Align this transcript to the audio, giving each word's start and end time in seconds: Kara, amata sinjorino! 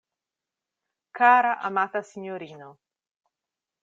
Kara, 1.19 1.53
amata 1.69 2.01
sinjorino! 2.13 2.71